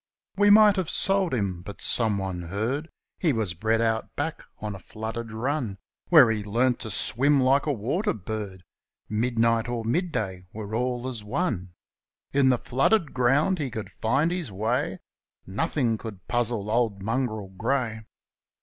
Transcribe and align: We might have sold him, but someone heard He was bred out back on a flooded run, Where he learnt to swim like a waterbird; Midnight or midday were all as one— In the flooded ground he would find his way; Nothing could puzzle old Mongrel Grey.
We 0.35 0.49
might 0.49 0.77
have 0.77 0.89
sold 0.89 1.31
him, 1.31 1.61
but 1.61 1.79
someone 1.79 2.41
heard 2.49 2.89
He 3.19 3.31
was 3.33 3.53
bred 3.53 3.81
out 3.81 4.15
back 4.15 4.43
on 4.57 4.73
a 4.73 4.79
flooded 4.79 5.31
run, 5.31 5.77
Where 6.09 6.31
he 6.31 6.43
learnt 6.43 6.79
to 6.79 6.89
swim 6.89 7.39
like 7.39 7.67
a 7.67 7.71
waterbird; 7.71 8.61
Midnight 9.09 9.69
or 9.69 9.85
midday 9.85 10.47
were 10.53 10.73
all 10.73 11.07
as 11.07 11.23
one— 11.23 11.75
In 12.33 12.49
the 12.49 12.57
flooded 12.57 13.13
ground 13.13 13.59
he 13.59 13.71
would 13.75 13.91
find 13.91 14.31
his 14.31 14.51
way; 14.51 14.97
Nothing 15.45 15.99
could 15.99 16.27
puzzle 16.27 16.71
old 16.71 17.03
Mongrel 17.03 17.49
Grey. 17.49 18.01